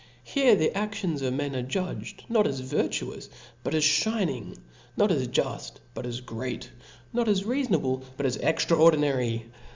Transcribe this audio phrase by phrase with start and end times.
[0.23, 3.29] Here the aftions of men are judged, not as vir tuous,
[3.63, 8.37] but as fhining *, not asjuft, but as great; *^ not as reafonable, but as
[8.37, 9.45] extraordinary.